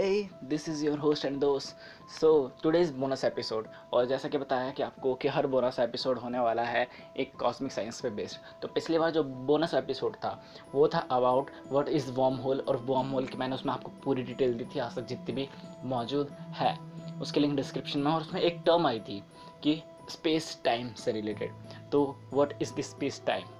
Hey, 0.00 0.30
this 0.42 0.66
is 0.66 0.82
your 0.82 0.96
host 0.96 1.24
and 1.24 1.40
दोस्त. 1.40 1.76
So 2.20 2.28
today's 2.62 2.90
bonus 2.90 3.24
episode 3.24 3.66
और 3.92 4.06
जैसा 4.06 4.28
कि 4.28 4.38
बताया 4.38 4.70
कि 4.70 4.82
आपको 4.82 5.14
कि 5.14 5.28
हर 5.28 5.46
बोनस 5.46 5.78
एपिसोड 5.80 6.18
होने 6.18 6.38
वाला 6.38 6.62
है 6.62 6.86
एक 7.16 7.34
कॉस्मिक 7.36 7.72
साइंस 7.72 8.00
पे 8.00 8.10
बेस्ड 8.10 8.60
तो 8.62 8.68
पिछली 8.68 8.98
बार 8.98 9.10
जो 9.10 9.22
बोनस 9.50 9.74
एपिसोड 9.74 10.16
था 10.16 10.30
वो 10.74 10.88
था 10.88 10.98
about 11.10 11.50
what 11.72 11.88
is 11.88 12.10
warm 12.12 12.36
whole 12.36 12.60
और 12.60 12.76
वॉम 12.76 13.10
होल 13.10 13.26
की 13.26 13.38
मैंने 13.38 13.54
उसमें 13.54 13.72
आपको 13.72 13.92
पूरी 14.04 14.22
डिटेल 14.22 14.54
दी 14.54 14.64
थी 14.64 14.78
आज 14.78 14.96
तक 14.96 15.06
जितनी 15.06 15.34
भी 15.34 15.48
मौजूद 15.84 16.30
है. 16.30 16.76
उसके 17.20 17.40
लिंक 17.40 17.56
डिस्क्रिप्शन 17.56 18.00
में 18.00 18.12
और 18.12 18.20
उसमें 18.20 18.40
एक 18.40 18.62
टर्म 18.66 18.86
आई 18.86 19.00
थी 19.00 19.22
कि 19.62 19.82
स्पेस 20.10 20.60
टाइम 20.64 20.92
से 20.94 21.12
रिलेटेड 21.12 21.52
तो 21.92 22.04
what 22.32 22.62
is 22.62 22.74
the 22.74 22.80
space 22.80 23.22
time 23.26 23.59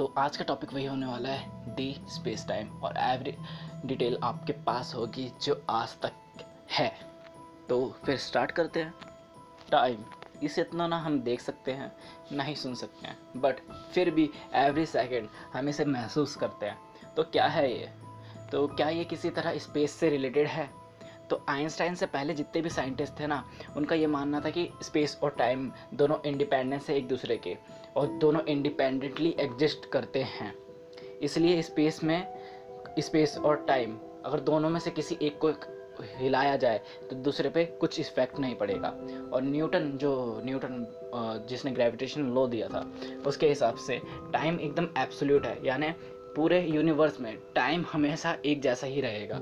तो 0.00 0.14
आज 0.18 0.36
का 0.36 0.44
टॉपिक 0.44 0.72
वही 0.72 0.84
होने 0.86 1.06
वाला 1.06 1.28
है 1.28 1.74
डी 1.74 2.00
स्पेस 2.08 2.46
टाइम 2.48 2.82
और 2.82 2.94
एवरी 2.96 3.36
डिटेल 3.86 4.18
आपके 4.22 4.52
पास 4.52 4.94
होगी 4.94 5.32
जो 5.42 5.62
आज 5.70 6.00
तक 6.00 6.12
है। 6.70 7.00
तो 7.68 7.94
फिर 8.04 8.16
स्टार्ट 8.16 8.50
करते 8.50 8.82
हैं। 8.82 8.94
टाइम 9.70 10.04
इसे 10.42 10.60
इतना 10.60 10.86
ना 10.86 10.98
हम 10.98 11.20
देख 11.20 11.40
सकते 11.40 11.72
हैं, 11.72 11.92
ना 12.32 12.42
ही 12.42 12.54
सुन 12.54 12.74
सकते 12.74 13.08
हैं 13.08 13.18
बट 13.36 13.60
फिर 13.94 14.10
भी 14.10 14.30
एवरी 14.54 14.86
सेकेंड 14.86 15.28
हम 15.52 15.68
इसे 15.68 15.84
महसूस 15.84 16.36
करते 16.36 16.66
हैं। 16.66 16.78
तो 17.16 17.22
क्या 17.22 17.46
है 17.46 17.78
ये? 17.78 17.92
तो 18.52 18.68
क्या 18.68 18.88
ये 18.88 19.04
किसी 19.04 19.30
तरह 19.30 19.58
स्पेस 19.58 19.92
से 19.92 20.10
रिलेटेड 20.10 20.46
है? 20.46 20.79
तो 21.30 21.40
आइंस्टाइन 21.48 21.94
से 21.94 22.06
पहले 22.06 22.34
जितने 22.34 22.62
भी 22.62 22.70
साइंटिस्ट 22.70 23.18
थे 23.20 23.26
ना, 23.26 23.44
उनका 23.76 23.96
ये 23.96 24.06
मानना 24.06 24.40
था 24.40 24.50
कि 24.50 24.68
स्पेस 24.82 25.18
और 25.22 25.34
टाइम 25.38 25.70
दोनों 25.94 26.16
इंडिपेंडेंस 26.26 26.88
है 26.88 26.96
एक 26.96 27.08
दूसरे 27.08 27.36
के, 27.36 27.56
और 27.96 28.06
दोनों 28.18 28.42
इंडिपेंडेंटली 28.44 29.34
एग्जिस्ट 29.40 29.90
करते 29.92 30.22
हैं। 30.22 30.54
इसलिए 31.22 31.62
स्पेस 31.62 32.02
में 32.04 32.26
स्पेस 32.98 33.36
और 33.38 33.64
टाइम 33.68 33.98
अगर 34.24 34.40
दोनों 34.40 34.70
में 34.70 34.80
से 34.80 34.90
किसी 34.90 35.18
एक 35.22 35.38
को 35.44 35.52
हिलाया 36.18 36.56
जाए 36.56 36.80
तो 37.10 37.16
दूसरे 37.16 37.48
पे 37.50 37.64
कुछ 37.80 37.98
इफ़ेक्ट 38.00 38.38
नहीं 38.38 38.54
पड़ेगा। 38.54 38.88
और 39.32 39.42
न्यूटन 39.42 39.90
जो, 39.92 40.40
न्यूटन 40.44 40.86
जिसने 41.48 41.70
ग्रेविटेशन 41.70 42.32
लॉ 42.34 42.46
दिया 42.46 42.68
था, 42.68 42.80
उसके 43.26 43.48
हिसाब 43.48 43.76
से 43.76 44.00
टाइम 44.32 44.58
एकदम 44.60 44.88
एब्सोल्यूट 44.98 45.46
है, 45.46 45.58
यानी 45.66 45.92
पूरे 46.36 46.60
यूनिवर्स 46.62 47.20
में 47.20 47.36
टाइम 47.54 47.84
हमेशा 47.92 48.36
एक 48.44 48.60
जैसा 48.62 48.86
ही 48.86 49.00
रहेगा। 49.00 49.40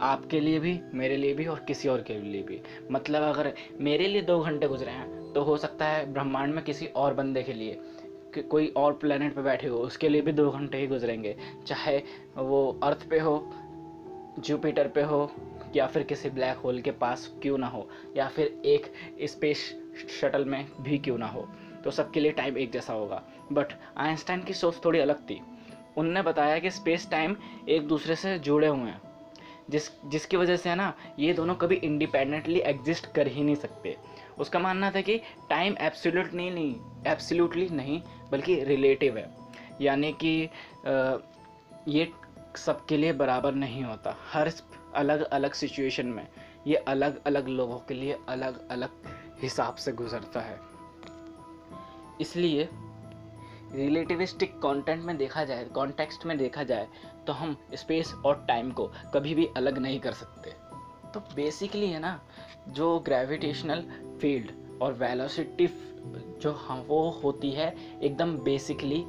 आपके 0.00 0.40
लिए 0.40 0.58
भी, 0.58 0.80
मेरे 0.94 1.16
लिए 1.16 1.34
भी 1.34 1.46
और 1.46 1.58
किसी 1.58 1.88
और 1.88 2.02
के 2.02 2.18
लिए 2.20 2.42
भी। 2.42 2.60
मतलब 2.90 3.22
अगर 3.22 3.52
मेरे 3.80 4.06
लिए 4.06 4.22
दो 4.22 4.38
घंटे 4.40 4.68
गुजरे 4.68 4.90
हैं 4.90 5.32
तो 5.32 5.42
हो 5.42 5.56
सकता 5.56 5.86
है 5.86 6.12
ब्रह्मांड 6.12 6.54
में 6.54 6.64
किसी 6.64 6.86
और 6.86 7.14
बंदे 7.14 7.42
के 7.42 7.52
लिए, 7.52 7.78
कि 8.34 8.42
कोई 8.42 8.66
और 8.76 8.92
प्लेनेट 8.92 9.34
पे 9.34 9.42
बैठे 9.42 9.68
हो, 9.68 9.78
उसके 9.78 10.08
लिए 10.08 10.20
भी 10.20 10.32
दो 10.32 10.50
घंटे 10.50 10.78
ही 10.78 10.86
गुजरेंगे। 10.86 11.36
चाहे 11.66 12.02
वो 12.36 12.80
अर्थ 12.82 13.08
पे 13.10 13.18
हो 13.18 13.52
जुपिटर 14.38 14.88
पे 14.88 15.02
हो, 15.02 15.32
या 15.76 15.86
फिर 15.86 16.02
किसी 16.02 16.30
ब्लैक 16.30 16.56
होल 16.56 16.80
के 16.80 16.90
पास 16.90 17.30
क्यों 17.42 17.58
ना 17.58 17.66
हो, 17.66 17.88
या 18.16 18.28
फिर 18.28 18.60
एक 18.64 18.92
स्पेस 19.22 19.58
शटल 20.20 20.44
में 20.44 20.66
भी 20.80 20.98
क्यों 20.98 21.18
ना 21.18 21.26
हो। 21.26 21.48
तो 21.84 21.90
सबके 21.90 22.20
लिए 22.20 22.32
टाइम 22.32 22.58
एक 22.58 22.72
जैसा 22.72 22.92
होगा। 22.92 23.22
बट 23.52 23.72
आइंस्टाइन 23.96 24.42
की 24.42 24.52
सोच 24.52 24.84
थोड़ी 24.84 24.98
अलग 24.98 25.20
थी। 25.20 25.40
उनने 25.96 26.22
बताया 26.22 26.58
कि 26.58 26.70
स्पेस 26.70 27.08
टाइम 27.10 27.36
एक 27.68 27.86
दूसरे 27.88 28.16
से 28.16 28.38
जुड़े 28.38 28.66
हुए 28.66 28.90
हैं। 28.90 29.00
जिस, 29.70 29.90
जिसकी 30.06 30.36
वजह 30.36 30.56
से 30.56 30.68
है 30.70 30.76
ना, 30.76 30.92
ये 31.18 31.32
दोनों 31.32 31.54
कभी 31.54 31.74
इंडिपेंडेंटली 31.74 32.60
एग्जिस्ट 32.60 33.06
कर 33.14 33.26
ही 33.26 33.42
नहीं 33.42 33.54
सकते। 33.56 33.96
उसका 34.38 34.58
मानना 34.58 34.90
था 34.90 35.00
कि 35.00 35.16
टाइम 35.50 35.76
एब्सोल्यूट 35.80 36.32
नहीं 36.32 36.50
नहीं 36.50 36.74
एब्सोल्युटली 37.06 37.68
नहीं, 37.68 38.00
बल्कि 38.30 38.62
रिलेटिव 38.64 39.16
है। 39.18 39.30
यानी 39.80 40.12
कि 40.24 40.50
ये 41.88 42.08
सबके 42.56 42.96
लिए 42.96 43.12
बराबर 43.12 43.54
नहीं 43.54 43.82
होता। 43.84 44.16
हर 44.32 44.52
अलग 44.94 45.22
अलग 45.22 45.52
सिचुएशन 45.52 46.06
में 46.06 46.26
ये 46.66 46.76
अलग 46.76 47.20
अलग 47.26 47.48
लोगों 47.48 47.78
के 47.78 47.94
लिए 47.94 48.16
अलग 48.28 48.68
अलग 48.68 48.90
हिसाब 49.42 49.74
से 49.74 49.92
गुजरता 49.92 50.40
है। 50.40 50.58
इसलिए 52.20 52.68
रिलेटिविस्टिक 53.74 54.56
कंटेंट 54.58 55.04
में 55.04 55.16
देखा 55.16 55.44
जाए 55.44 55.64
कॉन्टेक्स्ट 55.64 56.26
में 56.26 56.36
देखा 56.38 56.62
जाए 56.62 56.88
तो 57.26 57.32
हम 57.32 57.56
स्पेस 57.74 58.12
और 58.26 58.44
टाइम 58.48 58.70
को 58.70 58.90
कभी 59.14 59.34
भी 59.34 59.48
अलग 59.56 59.78
नहीं 59.78 60.00
कर 60.00 60.12
सकते। 60.12 60.50
तो 61.14 61.20
बेसिकली 61.36 61.86
है 61.86 62.00
ना, 62.00 62.20
जो 62.68 62.98
ग्रेविटेशनल 62.98 63.84
फ़ील्ड 64.20 64.50
और 64.82 64.92
वेलोसिटी 64.92 65.66
जो 66.42 66.52
हम 66.60 66.84
वो 66.88 67.08
होती 67.24 67.50
है 67.50 67.74
एकदम 68.02 68.36
बेसिकली 68.38 69.04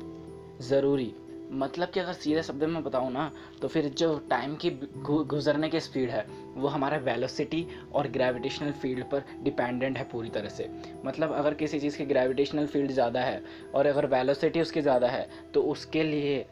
ज़रूरी। 0.61 1.13
मतलब 1.51 1.89
कि 1.89 1.99
अगर 1.99 2.13
सीधे 2.13 2.41
शब्द 2.43 2.63
में 2.63 2.83
बताऊँ 2.83 3.11
ना 3.11 3.31
तो 3.61 3.67
फिर 3.67 3.87
जो 3.91 4.17
टाइम 4.29 4.55
की 4.55 4.69
गुजरने 5.05 5.69
की 5.69 5.79
स्पीड 5.79 6.09
है, 6.09 6.25
वो 6.55 6.67
हमारे 6.67 6.97
वेलोसिटी 7.01 7.65
और 7.93 8.07
ग्रेविटेशनल 8.09 8.71
फ़ील्ड 8.73 9.05
पर 9.05 9.23
डिपेंडेंट 9.43 9.97
है 9.97 10.03
पूरी 10.11 10.29
तरह 10.29 10.49
से। 10.49 10.69
मतलब 11.05 11.33
अगर 11.33 11.53
किसी 11.53 11.79
चीज़ 11.79 11.97
की 11.97 12.05
ग्रेविटेशनल 12.05 12.67
फ़ील्ड 12.67 12.91
ज़्यादा 12.91 13.21
है 13.21 13.41
और 13.75 13.87
अगर 13.87 14.05
वेलोसिटी 14.09 14.61
उसकी 14.61 14.81
ज़्यादा 14.81 15.07
है 15.07 15.27
तो 15.53 15.63
उसके 15.65 16.03
लिए 16.03 16.45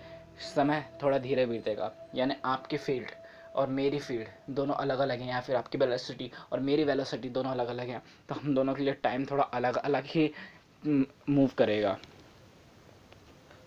समय 0.45 0.85
थोड़ा 1.03 1.17
धीरे 1.19 1.45
बीतेगा, 1.45 1.91
यानी 2.15 2.35
आपकी 2.45 2.77
फ़ील्ड 2.77 3.09
और 3.55 3.67
मेरी 3.69 3.99
फ़ील्ड 3.99 4.53
दोनों 4.55 4.75
अलग 4.75 4.99
अलग 4.99 5.19
हैं, 5.19 5.29
या 5.29 5.39
फिर 5.41 5.55
आपकी 5.55 5.77
वेलोसिटी 5.77 6.31
और 6.51 6.59
मेरी 6.61 6.83
वेलोसिटी 6.83 7.29
दोनों 7.29 7.51
अलग 7.51 7.67
अलग 7.69 7.89
हैं 7.89 8.01
तो 8.29 8.35
हम 8.35 8.55
दोनों 8.55 8.73
के 8.73 8.83
लिए 8.83 8.93
टाइम 9.03 9.25
थोड़ा 9.25 9.43
अलग 9.43 9.77
अलग 9.77 10.05
ही 10.07 10.31
मूव 10.83 11.49
करेगा। 11.57 11.97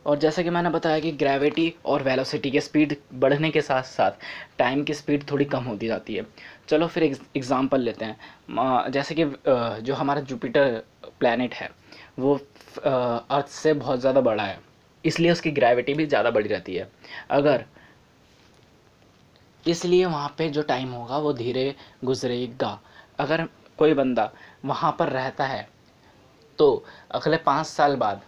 और 0.06 0.18
जैसे 0.18 0.42
कि 0.44 0.50
मैंने 0.50 0.70
बताया 0.70 0.98
कि 1.00 1.12
ग्रेविटी 1.12 1.72
और 1.84 2.02
वेलोसिटी 2.02 2.50
के 2.50 2.60
स्पीड 2.60 2.96
बढ़ने 3.14 3.50
के 3.50 3.60
साथ 3.60 3.82
साथ 3.82 4.10
टाइम 4.58 4.82
की 4.84 4.94
स्पीड 4.94 5.30
थोड़ी 5.30 5.44
कम 5.44 5.64
होती 5.64 5.86
जाती 5.86 6.14
है। 6.14 6.26
चलो 6.68 6.86
फिर 6.86 7.02
एग्ज़ाम्पल 7.02 7.80
लेते 7.80 8.04
हैं। 8.04 8.90
जैसे 8.90 9.14
कि 9.14 9.24
जो 9.82 9.94
हमारा 9.94 10.20
जुपिटर 10.22 10.82
प्लानट 11.20 11.54
है, 11.54 11.70
वो 12.18 12.34
अर्थ 12.76 13.48
से 13.48 13.72
बहुत 13.74 14.00
ज़्यादा 14.00 14.20
बड़ा 14.20 14.42
है। 14.42 14.58
इसलिए 15.04 15.32
उसकी 15.32 15.50
ग्रेविटी 15.52 15.94
भी 15.94 16.06
ज़्यादा 16.06 16.30
बढ़ी 16.30 16.48
रहती 16.48 16.74
है। 16.74 16.88
अगर 17.30 17.64
इसलिए 19.64 20.04
वहाँ 20.04 20.34
पे 20.38 20.48
जो 20.48 20.62
टाइम 20.64 20.90
होगा, 20.90 21.18
वो 21.18 21.32
धीरे 21.32 21.74
गुजरेगा। 22.04 22.78
अगर 23.18 23.46
कोई 23.78 23.94
बंदा 23.94 24.30
वहाँ 24.64 24.94
पर 24.98 25.08
रहता 25.08 25.44
है 25.46 25.66
तो 26.58 26.84
अगले 27.10 27.36
पाँच 27.38 27.66
साल 27.66 27.96
बाद 27.96 28.20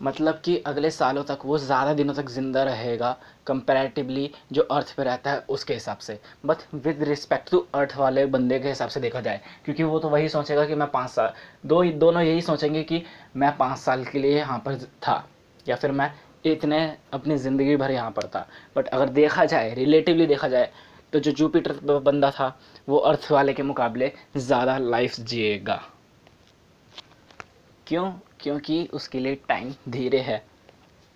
मतलब 0.00 0.40
कि 0.44 0.56
अगले 0.66 0.90
सालों 0.90 1.22
तक 1.24 1.38
वो 1.44 1.58
ज़्यादा 1.58 1.92
दिनों 1.94 2.14
तक 2.14 2.28
ज़िंदा 2.30 2.62
रहेगा 2.64 3.16
कंपैरेटिवली 3.46 4.30
जो 4.52 4.62
अर्थ 4.62 4.94
पे 4.96 5.04
रहता 5.04 5.30
है 5.30 5.44
उसके 5.48 5.74
हिसाब 5.74 5.98
से। 5.98 6.18
But 6.46 6.56
with 6.76 7.02
respect 7.02 7.50
to 7.50 7.58
earth 7.74 7.96
वाले 7.96 8.24
बंदे 8.28 8.58
के 8.58 8.68
हिसाब 8.68 8.88
से 8.88 9.00
देखा 9.00 9.20
जाए, 9.20 9.40
क्योंकि 9.64 9.82
वो 9.82 9.98
तो 9.98 10.08
वही 10.08 10.28
सोचेगा 10.28 10.64
कि 10.66 10.74
मैं 10.74 10.90
पाँच 10.90 11.10
साल, 11.10 11.32
दो 11.66 11.84
दोनों 11.84 12.22
यही 12.22 12.40
सोचेंगे 12.42 12.82
कि 12.84 13.02
मैं 13.36 13.56
पाँच 13.56 13.78
साल 13.78 14.04
के 14.04 14.18
लिए 14.18 14.36
यहाँ 14.36 14.58
पर 14.58 14.76
था, 14.76 15.24
या 15.66 15.76
फिर 15.76 15.92
मैं 15.92 16.12
इतने 16.46 16.78
अपनी 17.12 17.36
ज़िंदगी 17.38 17.76
भर 17.76 17.90
यहाँ 17.90 18.10
पर 18.10 18.26
था। 18.26 18.46
बट 18.76 18.88
अगर 18.88 19.08
देखा 19.10 19.44
जाए 19.44 19.74
रिलेटिवली 19.74 20.26
देखा 20.26 20.48
जाए 20.48 20.70
तो 21.12 21.18
जो 21.20 21.32
जुपिटर 21.32 22.00
बंदा 22.00 22.30
था, 22.30 22.56
वो 22.88 22.96
अर्थ 22.98 23.30
वाले 23.32 23.52
के 23.52 23.62
मुकाबले 23.62 24.12
ज़्यादा 24.36 24.78
लाइफ 24.78 25.20
जिएगा। 25.20 25.80
क्यों? 27.86 28.12
क्योंकि 28.42 28.84
उसके 28.92 29.18
लिए 29.18 29.34
टाइम 29.48 29.74
धीरे 29.88 30.20
है। 30.20 30.42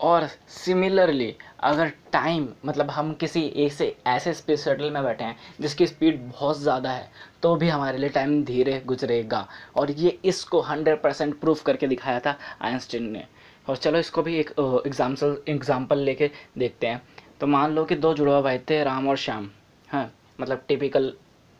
और 0.00 0.26
सिमिलरली 0.48 1.34
अगर 1.62 1.92
टाइम 2.12 2.48
मतलब 2.66 2.90
हम 2.90 3.12
किसी 3.14 3.42
एक 3.56 3.72
से 3.72 3.94
ऐसे 4.06 4.32
स्पेस 4.34 4.64
शटल 4.64 4.90
में 4.90 5.02
बैठे 5.04 5.24
हैं, 5.24 5.36
जिसकी 5.60 5.86
स्पीड 5.86 6.20
बहुत 6.22 6.58
ज़्यादा 6.58 6.90
है 6.90 7.10
तो 7.42 7.54
भी 7.56 7.68
हमारे 7.68 7.98
लिए 7.98 8.08
टाइम 8.08 8.42
धीरे 8.44 8.80
गुजरेगा। 8.86 9.46
और 9.76 9.90
ये 9.90 10.18
इसको 10.24 10.62
100 10.62 10.96
परसेंट 11.02 11.38
प्रूफ 11.40 11.62
करके 11.62 11.86
दिखाया 11.86 12.20
था 12.20 12.36
आइंस्टीन 12.62 13.10
ने। 13.10 13.24
और 13.68 13.76
चलो 13.76 13.98
इसको 13.98 14.22
भी 14.22 14.36
एक 14.36 14.50
एग्ज़ाम्पल 14.86 15.36
एग्ज़ाम्पल 15.48 15.98
लेके 16.00 16.30
देखते 16.58 16.86
हैं। 16.86 17.02
तो 17.40 17.46
मान 17.46 17.74
लो 17.74 17.84
कि 17.84 17.94
दो 17.96 18.12
जुड़वा 18.14 18.40
भाई 18.40 18.58
थे 18.70 18.82
राम 18.84 19.08
और 19.08 19.16
श्याम। 19.18 19.50
हाँ 19.88 20.10
मतलब 20.40 20.64
टिपिकल 20.68 21.12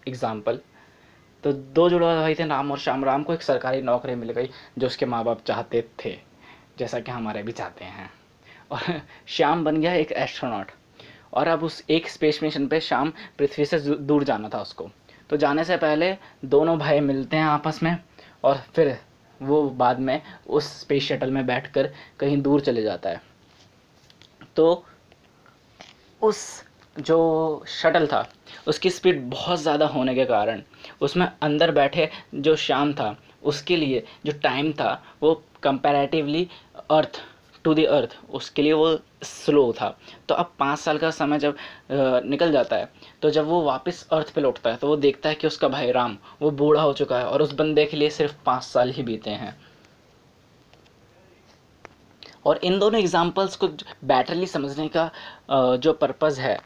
एग्ज़ाम्पल 0.06 0.60
तो 1.44 1.52
दो 1.52 1.88
जुड़वा 1.90 2.14
भाई 2.16 2.34
थे, 2.34 2.46
राम 2.46 2.70
और 2.72 2.78
श्याम। 2.78 3.04
राम 3.04 3.22
को 3.22 3.34
एक 3.34 3.42
सरकारी 3.42 3.82
नौकरी 3.82 4.14
मिल 4.14 4.30
गई, 4.30 4.48
जो 4.78 4.86
उसके 4.86 5.06
माँ 5.06 5.22
बाप 5.24 5.42
चाहते 5.46 5.84
थे, 6.04 6.16
जैसा 6.78 7.00
कि 7.00 7.10
हमारे 7.10 7.42
भी 7.42 7.52
चाहते 7.52 7.84
हैं। 7.84 8.10
और 8.70 9.00
श्याम 9.26 9.64
बन 9.64 9.80
गया 9.80 9.92
एक 9.94 10.12
एस्ट्रोनॉट 10.12 10.70
और 11.32 11.48
अब 11.48 11.64
उस 11.64 11.82
एक 11.90 12.08
स्पेस 12.08 12.42
मिशन 12.42 12.66
पे 12.66 12.80
शाम 12.80 13.12
पृथ्वी 13.38 13.64
से 13.64 13.78
दूर 13.78 14.24
जाना 14.24 14.48
था 14.48 14.60
उसको। 14.60 14.90
तो 15.30 15.36
जाने 15.36 15.64
से 15.64 15.76
पहले 15.76 16.16
दोनों 16.44 16.78
भाई 16.78 17.00
मिलते 17.00 17.36
हैं 17.36 17.44
आपस 17.44 17.82
में, 17.82 17.96
और 18.44 18.62
फिर 18.74 18.96
वो 19.40 19.62
बाद 19.70 20.00
में 20.00 20.20
उस 20.48 20.66
स्पेस 20.80 21.02
शटल 21.02 21.30
में 21.30 21.46
बैठकर 21.46 21.92
कहीं 22.20 22.40
दूर 22.42 22.60
चले 22.60 22.82
जाता 22.82 23.10
है। 23.10 23.20
तो 24.56 24.84
उस 26.22 26.62
जो 26.96 27.64
शटल 27.70 28.06
था, 28.06 28.26
उसकी 28.68 28.90
स्पीड 28.90 29.22
बहुत 29.30 29.60
ज़्यादा 29.60 29.86
होने 29.88 30.14
के 30.14 30.24
कारण, 30.24 30.62
उसमें 31.00 31.26
अंदर 31.42 31.70
बैठे 31.72 32.10
जो 32.36 32.56
शाम 32.58 32.92
था, 32.92 33.16
उसके 33.42 33.76
लिए 33.76 34.04
जो 34.26 34.32
टाइम 34.42 34.72
था, 34.72 35.02
वो 35.22 35.34
कंपैरेटिवली 35.62 36.48
अर्थ 36.90 37.20
टू 37.64 37.72
दी 37.74 37.84
अर्थ 37.86 38.16
उसके 38.30 38.62
लिए 38.62 38.72
वो 38.72 38.98
स्लो 39.24 39.72
था। 39.72 39.88
तो 40.28 40.34
अब 40.34 40.52
पाँच 40.58 40.78
साल 40.78 40.98
का 40.98 41.10
समय 41.10 41.38
जब 41.38 41.56
निकल 42.24 42.52
जाता 42.52 42.76
है 42.76 42.88
तो 43.22 43.30
जब 43.30 43.46
वो 43.46 43.62
वापस 43.62 44.06
अर्थ 44.12 44.32
पे 44.34 44.40
लौटता 44.40 44.70
है 44.70 44.76
तो 44.76 44.88
वो 44.88 44.96
देखता 44.96 45.28
है 45.28 45.34
कि 45.34 45.46
उसका 45.46 45.68
भाई 45.68 45.90
राम, 45.92 46.16
वो 46.42 46.50
बूढ़ा 46.52 46.82
हो 46.82 46.92
चुका 46.92 47.18
है 47.18 47.26
और 47.26 47.42
उस 47.42 47.52
बंदे 47.54 47.84
के 47.86 47.96
लिए 47.96 48.10
सिर्फ़ 48.10 48.34
पाँच 48.46 48.62
साल 48.62 48.90
ही 48.90 49.02
बीते 49.02 49.30
हैं। 49.32 49.56
और 52.46 52.60
इन 52.64 52.78
दोनों 52.78 53.00
एग्जाम्पल्स 53.00 53.56
को 53.56 53.68
बैटरली 54.04 54.46
समझने 54.46 54.88
का 54.96 55.10
जो 55.76 55.92
पर्पज़ 55.94 56.40
है 56.40 56.58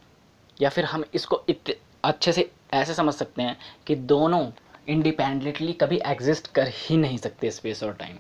या 0.61 0.69
फिर 0.69 0.85
हम 0.85 1.05
इसको 1.15 1.43
इत 1.49 1.77
अच्छे 2.05 2.33
से 2.33 2.51
ऐसे 2.75 2.95
समझ 2.95 3.15
सकते 3.15 3.43
हैं 3.43 3.57
कि 3.87 3.95
दोनों 4.07 4.47
इंडिपेंडेंटली 4.89 5.73
कभी 5.73 6.01
एग्जिस्ट 6.07 6.53
कर 6.55 6.69
ही 6.75 6.97
नहीं 6.97 7.19
सकते 7.19 7.51
स्पेस 7.51 7.83
और 7.83 7.93
टाइम 7.95 8.17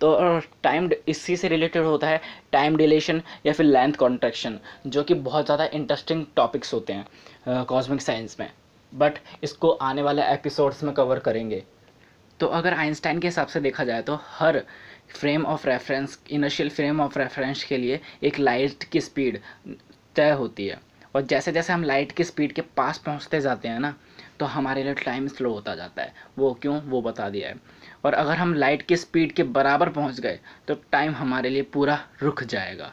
तो 0.00 0.38
टाइम 0.62 0.90
इसी 1.08 1.36
से 1.36 1.48
रिलेटेड 1.48 1.84
होता 1.84 2.08
है 2.08 2.20
टाइम 2.52 2.76
डिलेशन 2.76 3.22
या 3.46 3.52
फिर 3.52 3.66
लेंथ 3.66 3.92
कॉन्ट्रैक्शन 3.94 4.58
जो 4.86 5.02
कि 5.02 5.14
बहुत 5.14 5.44
ज़्यादा 5.44 5.64
इंटरेस्टिंग 5.64 6.24
टॉपिक्स 6.36 6.74
होते 6.74 6.92
हैं 6.92 7.64
कॉस्मिक 7.64 8.00
साइंस 8.00 8.36
में। 8.40 8.50
बट 8.92 9.18
इसको 9.44 9.70
आने 9.70 10.02
वाले 10.02 10.22
एपिसोड्स 10.24 10.82
में 10.84 10.92
कवर 10.94 11.18
करेंगे। 11.18 11.62
तो 12.40 12.46
अगर 12.48 12.74
आइंस्टाइन 12.74 13.18
के 13.18 13.28
हिसाब 13.28 13.46
से 13.46 13.60
देखा 13.60 13.84
जाए 13.84 14.02
तो 14.02 14.18
हर 14.30 14.62
frame 15.10 15.46
of 15.46 15.66
reference 15.68 16.18
initial 16.30 16.70
frame 16.70 17.00
of 17.00 17.18
reference 17.18 17.64
के 17.64 17.76
लिए 17.76 18.00
एक 18.22 18.38
लाइट 18.38 18.84
की 18.84 19.00
स्पीड 19.00 19.40
तय 20.16 20.30
होती 20.32 20.66
है। 20.66 20.80
और 21.16 21.22
जैसे 21.22 21.52
जैसे 21.52 21.72
हम 21.72 21.84
लाइट 21.84 22.12
की 22.12 22.24
स्पीड 22.24 22.52
के 22.52 22.62
पास 22.76 22.98
पहुँचते 22.98 23.40
जाते 23.40 23.68
हैं 23.68 23.80
ना 23.80 23.94
तो 24.40 24.46
हमारे 24.46 24.82
लिए 24.84 24.94
टाइम 24.94 25.28
स्लो 25.28 25.52
होता 25.52 25.74
जाता 25.74 26.02
है। 26.02 26.12
वो 26.38 26.52
क्यों? 26.52 26.80
वो 26.82 27.00
बता 27.02 27.28
दिया 27.30 27.48
है। 27.48 27.56
और 28.04 28.14
अगर 28.14 28.36
हम 28.36 28.54
लाइट 28.54 28.82
की 28.82 28.96
स्पीड 28.96 29.32
के 29.32 29.42
बराबर 29.42 29.88
पहुँच 29.90 30.20
गए 30.20 30.38
तो 30.68 30.74
टाइम 30.92 31.14
हमारे 31.14 31.50
लिए 31.50 31.62
पूरा 31.62 31.98
रुक 32.22 32.42
जाएगा। 32.44 32.92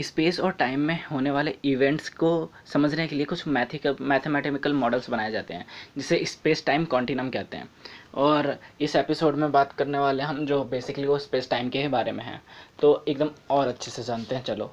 स्पेस 0.00 0.38
और 0.40 0.52
टाइम 0.52 0.80
में 0.80 1.04
होने 1.04 1.30
वाले 1.30 1.54
इवेंट्स 1.64 2.08
को 2.08 2.30
समझने 2.66 3.06
के 3.08 3.16
लिए 3.16 3.24
कुछ 3.24 3.46
मैथिकल 3.48 3.96
मैथमेटिकल 4.02 4.72
मॉडल्स 4.74 5.08
बनाए 5.10 5.30
जाते 5.32 5.54
हैं, 5.54 5.64
जिसे 5.96 6.24
स्पेस 6.24 6.64
टाइम 6.66 6.84
कॉन्टिनम 6.84 7.30
कहते 7.30 7.56
हैं। 7.56 7.68
और 8.16 8.54
इस 8.80 8.96
एपिसोड 8.96 9.36
में 9.36 9.50
बात 9.52 9.72
करने 9.72 9.98
वाले 9.98 10.22
हम, 10.22 10.44
जो 10.46 10.62
बेसिकली 10.66 11.06
वो 11.06 11.18
स्पेस 11.18 11.50
टाइम 11.50 11.68
के 11.68 11.82
ही 11.82 11.88
बारे 11.88 12.12
में 12.12 12.24
हैं 12.24 12.40
तो 12.80 13.04
एकदम 13.08 13.30
और 13.50 13.68
अच्छे 13.68 13.90
से 13.90 14.02
जानते 14.02 14.34
हैं। 14.34 14.44
चलो। 14.44 14.72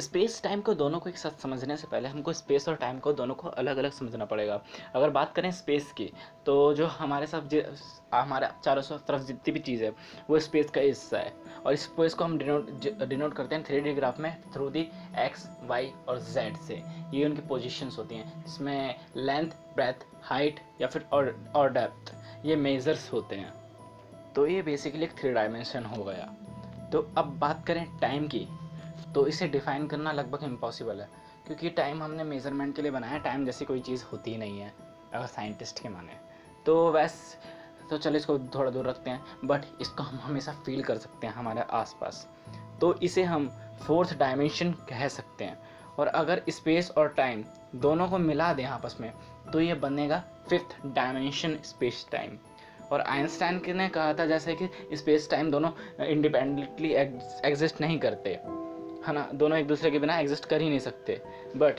स्पेस 0.00 0.42
टाइम 0.42 0.60
को 0.60 0.74
दोनों 0.74 1.00
को 1.00 1.10
एक 1.10 1.18
साथ 1.18 1.40
समझने 1.40 1.76
से 1.76 1.86
पहले 1.86 2.08
हमको 2.08 2.32
स्पेस 2.32 2.68
और 2.68 2.74
टाइम 2.74 2.98
को 2.98 3.12
दोनों 3.12 3.34
को 3.34 3.48
अलग 3.48 3.76
अलग 3.76 3.92
समझना 3.92 4.24
पड़ेगा। 4.24 4.62
अगर 4.94 5.10
बात 5.10 5.34
करें 5.34 5.50
स्पेस 5.50 5.92
की 5.92 6.12
तो 6.46 6.74
जो 6.74 6.86
हमारे 6.86 7.26
साथ 7.26 7.40
हमारे 8.14 8.48
चारों 8.64 8.82
सौ, 8.82 8.98
तरफ़ 8.98 9.22
जितनी 9.22 9.52
भी 9.52 9.60
चीज़ 9.60 9.84
है, 9.84 9.90
वो 10.30 10.38
स्पेस 10.38 10.70
का 10.70 10.80
हिस्सा 10.80 11.18
है। 11.18 11.34
और 11.66 11.76
स्पेस 11.76 12.14
को 12.14 12.24
हम 12.24 12.38
डिनोट 12.38 12.70
डिनोट 13.02 13.34
करते 13.34 13.54
हैं 13.54 13.64
थ्री 13.64 13.94
ग्राफ 13.94 14.20
में 14.20 14.42
थ्रू 14.52 14.70
दी 14.70 14.88
एक्स 15.18 15.48
वाई 15.62 15.92
और 16.08 16.18
जेड 16.18 16.56
से। 16.56 16.82
ये 17.14 17.24
उनकी 17.24 17.48
पोजिशंस 17.48 17.98
होती 17.98 18.14
हैं। 18.14 18.44
जिसमें 18.44 19.00
लेंथ 19.16 19.50
ब्रेथ 19.50 20.06
हाइट 20.22 20.60
या 20.80 20.88
फिर 20.88 21.06
और 21.12 21.52
और 21.54 21.72
डेप्थ 21.72 22.14
ये 22.46 22.56
मेजर्स 22.56 23.12
होते 23.12 23.36
हैं। 23.36 23.54
तो 24.34 24.46
ये 24.46 24.62
बेसिकली 24.62 25.04
एक 25.04 25.12
थ्री 25.12 25.32
डायमेंशन 25.32 25.84
हो 25.84 26.04
गया। 26.04 26.34
तो 26.92 27.10
अब 27.18 27.38
बात 27.38 27.66
करें 27.66 27.98
टाइम 27.98 28.28
की। 28.28 28.48
तो 29.14 29.26
इसे 29.26 29.48
डिफ़ाइन 29.48 29.86
करना 29.86 30.12
लगभग 30.12 30.44
इम्पॉसिबल 30.44 31.00
है, 31.00 31.08
क्योंकि 31.46 31.70
टाइम 31.70 32.02
हमने 32.02 32.24
मेज़रमेंट 32.24 32.74
के 32.76 32.82
लिए 32.82 32.90
बनाया 32.90 33.18
टाइम 33.18 33.44
जैसी 33.46 33.64
कोई 33.64 33.80
चीज़ 33.80 34.04
होती 34.12 34.30
ही 34.30 34.38
नहीं 34.38 34.58
है, 34.60 34.72
अगर 35.14 35.26
साइंटिस्ट 35.26 35.82
के 35.82 35.88
माने। 35.88 36.16
तो 36.66 36.90
वैस 36.92 37.36
तो 37.90 37.98
चलो 37.98 38.16
इसको 38.16 38.38
थोड़ा 38.54 38.70
दूर 38.70 38.86
रखते 38.86 39.10
हैं 39.10 39.38
बट 39.44 39.64
इसको 39.80 40.02
हम 40.02 40.18
हमेशा 40.22 40.52
फील 40.66 40.82
कर 40.82 40.96
सकते 40.98 41.26
हैं 41.26 41.34
हमारे 41.34 41.62
आसपास। 41.72 42.26
तो 42.80 42.92
इसे 43.02 43.22
हम 43.24 43.48
फोर्थ 43.80 44.16
डायमेंशन 44.18 44.72
कह 44.88 45.06
सकते 45.08 45.44
हैं। 45.44 45.58
और 45.98 46.06
अगर 46.06 46.42
स्पेस 46.50 46.90
और 46.90 47.08
टाइम 47.08 47.44
दोनों 47.74 48.08
को 48.08 48.18
मिला 48.18 48.52
दें 48.52 48.64
आपस 48.64 48.96
में 49.00 49.12
तो 49.52 49.60
ये 49.60 49.74
बनेगा 49.76 50.22
फिफ्थ 50.48 50.76
डायमेंशन 50.86 51.56
स्पेस 51.64 52.06
टाइम 52.12 52.36
और 52.92 53.00
आइंस्टाइन 53.00 53.60
ने 53.76 53.88
कहा 53.88 54.12
था 54.14 54.26
जैसे 54.26 54.54
कि 54.54 54.96
स्पेस 54.96 55.30
टाइम 55.30 55.50
दोनों 55.50 55.70
इंडिपेंडेंटली 56.06 56.92
एग्जिस्ट 56.92 57.80
नहीं 57.80 57.98
करते। 57.98 58.38
है 59.08 59.14
ना 59.14 59.28
दोनों 59.34 59.58
एक 59.58 59.66
दूसरे 59.66 59.90
के 59.90 59.98
बिना 59.98 60.18
एग्जिस्ट 60.18 60.44
कर 60.44 60.60
ही 60.60 60.68
नहीं 60.68 60.78
सकते। 60.78 61.20
बट 61.56 61.78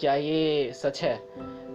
क्या 0.00 0.14
ये 0.14 0.72
सच 0.72 1.02
है? 1.02 1.16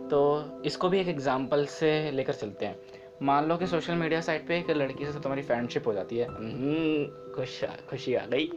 तो 0.10 0.62
इसको 0.66 0.90
भी 0.90 1.00
एक 1.00 1.08
एग्ज़ाम्पल 1.08 1.66
से 1.66 1.90
लेकर 2.12 2.34
चलते 2.34 2.66
हैं। 2.66 2.80
मान 3.22 3.48
लो 3.50 3.58
कि 3.58 3.68
सोशल 3.68 3.94
मीडिया 3.94 4.22
साइट 4.22 4.48
पे 4.48 4.58
एक 4.58 4.70
लड़की 4.70 5.06
से 5.06 5.20
तुम्हारी 5.20 5.42
फ्रेंडशिप 5.42 5.88
हो 5.88 5.94
जाती 5.94 6.18
है। 6.18 6.28
हम्म, 6.28 7.34
खुश 7.36 7.64
खुशी 7.90 8.14
आ 8.14 8.26
गई। 8.26 8.50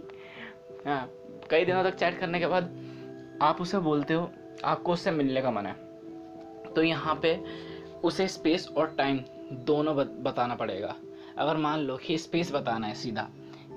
हाँ 0.86 1.10
कई 1.50 1.64
दिनों 1.64 1.82
तक 1.84 1.94
चैट 1.94 2.18
करने 2.18 2.40
के 2.40 2.46
बाद 2.46 2.70
आप 3.42 3.60
उसे 3.60 3.78
बोलते 3.78 4.14
हो 4.14 4.30
आपको 4.64 4.92
उससे 4.92 5.10
मिलने 5.10 5.42
का 5.42 5.50
मन 5.50 5.66
है। 5.66 5.74
तो 6.74 6.82
यहाँ 6.82 7.18
पे 7.22 7.38
उसे 8.04 8.28
स्पेस 8.28 8.68
और 8.76 8.94
टाइम 8.98 9.20
दोनों 9.66 9.96
बताना 10.22 10.54
पड़ेगा। 10.54 10.94
अगर 11.38 11.56
मान 11.56 11.80
लो 11.80 11.96
कि 11.96 12.18
स्पेस 12.18 12.52
बताना 12.52 12.86
है 12.86 12.94
सीधा 12.94 13.28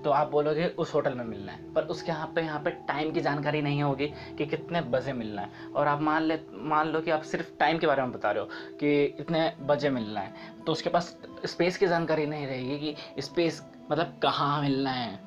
तो 0.05 0.11
आप 0.11 0.29
बोलोगे 0.31 0.65
उस 0.77 0.93
होटल 0.93 1.13
में 1.13 1.23
मिलना 1.25 1.51
है, 1.51 1.73
पर 1.73 1.83
उसके 1.83 2.11
यहाँ 2.11 2.31
पे 2.35 2.41
यहाँ 2.41 2.59
पे 2.59 2.69
टाइम 2.87 3.11
की 3.11 3.21
जानकारी 3.21 3.61
नहीं 3.61 3.81
होगी 3.83 4.07
कि 4.37 4.45
कितने 4.45 4.81
बजे 4.83 5.13
मिलना 5.13 5.41
है। 5.41 5.67
और 5.75 5.87
आप 5.87 6.01
मान 6.01 6.23
ले, 6.23 6.39
मान 6.53 6.87
लो 6.87 7.01
कि 7.01 7.11
आप 7.11 7.21
सिर्फ़ 7.23 7.49
टाइम 7.59 7.77
के 7.77 7.87
बारे 7.87 8.01
में 8.01 8.11
बता 8.11 8.31
रहे 8.31 8.43
हो 8.43 8.49
कि 8.79 9.03
इतने 9.19 9.51
बजे 9.61 9.89
मिलना 9.89 10.19
है 10.19 10.63
तो 10.65 10.71
उसके 10.71 10.89
पास 10.89 11.15
स्पेस 11.45 11.77
की 11.77 11.87
जानकारी 11.87 12.25
नहीं 12.25 12.47
रहेगी 12.47 12.93
कि 13.15 13.21
स्पेस 13.21 13.61
मतलब 13.91 14.19
कहाँ 14.23 14.61
मिलना 14.61 14.91
है। 14.91 15.19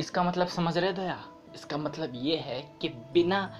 इसका 0.00 0.22
मतलब 0.22 0.46
समझ 0.48 0.76
रहे 0.78 0.92
दया? 0.92 1.18
इसका 1.54 1.76
मतलब 1.78 2.12
ये 2.14 2.36
है 2.36 2.62
कि 2.80 2.88
बिना 3.12 3.50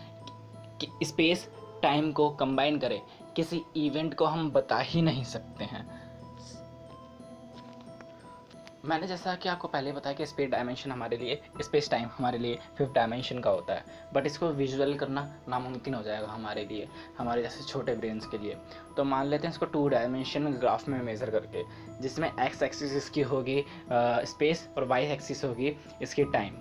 स्पेस 1.04 1.48
टाइम 1.82 2.12
को 2.12 2.30
कंबाइन 2.30 2.78
करें, 2.78 3.00
किसी 3.36 3.62
इवेंट 3.76 4.14
को 4.14 4.24
हम 4.26 4.50
बता 4.50 4.78
ही 4.78 5.02
नहीं 5.02 5.24
सकते 5.26 5.64
हैं। 5.64 5.86
मैंने 8.86 9.06
जैसा 9.06 9.34
कि 9.34 9.48
आपको 9.48 9.68
पहले 9.68 9.92
बताया 9.92 10.16
कि 10.16 10.26
स्पेस 10.26 10.50
डायमेंशन 10.50 10.90
हमारे 10.90 11.16
लिए 11.16 11.40
स्पेस 11.62 11.90
टाइम 11.90 12.08
हमारे 12.16 12.38
लिए 12.38 12.58
फिफ्थ 12.78 12.92
डायमेंशन 12.94 13.38
का 13.40 13.50
होता 13.50 13.74
है। 13.74 13.84
बट 14.14 14.26
इसको 14.26 14.48
विजुअल 14.50 14.94
करना 14.94 15.22
नामुमकिन 15.48 15.94
हो 15.94 16.02
जाएगा 16.02 16.26
हमारे 16.26 16.64
लिए, 16.64 16.88
हमारे 17.18 17.42
जैसे 17.42 17.64
छोटे 17.64 17.94
ब्रेन्स 17.94 18.26
के 18.26 18.38
लिए। 18.38 18.56
तो 18.96 19.04
मान 19.04 19.26
लेते 19.26 19.46
हैं 19.46 19.54
इसको 19.54 19.66
टू 19.66 19.86
डायमेंशन 19.88 20.46
ग्राफ 20.54 20.88
में 20.88 21.00
मेज़र 21.02 21.30
करके, 21.30 21.62
जिसमें 22.02 22.30
एक्स 22.30 22.62
एक्सिस 22.62 22.92
इसकी 22.94 23.22
होगी 23.24 23.64
स्पेस 23.90 24.68
और 24.76 24.84
वाई 24.84 25.06
एक्सिस 25.08 25.44
होगी 25.44 25.76
इसकी 26.02 26.24
टाइम 26.32 26.54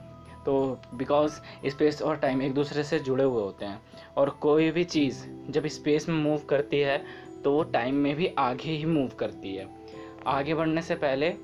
तो 0.45 0.80
बिकॉज़ 0.94 1.39
स्पेस 1.68 2.01
और 2.01 2.18
टाइम 2.18 2.42
एक 2.42 2.54
दूसरे 2.54 2.83
से 2.83 3.00
जुड़े 3.00 3.24
हुए 3.24 3.42
होते 3.42 3.66
हैं, 3.66 3.81
और 4.18 4.30
कोई 4.42 4.69
भी 4.71 4.83
चीज़ 4.85 5.23
जब 5.49 5.68
स्पेस 5.69 6.09
में 6.09 6.16
मूव 6.16 6.45
करती 6.49 6.80
है 6.80 7.04
तो 7.44 7.52
वो 7.52 7.64
टाइम 7.71 7.95
में 7.95 8.16
भी 8.16 8.33
आगे 8.40 8.71
ही 8.71 8.85
मूव 8.88 9.16
करती 9.19 9.56
है। 9.56 9.68
आगे 10.28 10.54
बढ़ने 10.54 10.81
से 10.81 10.95
पहले 10.97 11.35